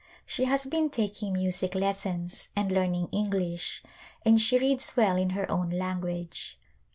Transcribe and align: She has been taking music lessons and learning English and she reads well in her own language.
She 0.25 0.45
has 0.45 0.65
been 0.65 0.89
taking 0.89 1.33
music 1.33 1.75
lessons 1.75 2.49
and 2.55 2.71
learning 2.71 3.09
English 3.11 3.83
and 4.25 4.41
she 4.41 4.57
reads 4.57 4.97
well 4.97 5.15
in 5.15 5.29
her 5.37 5.47
own 5.51 5.69
language. 5.69 6.57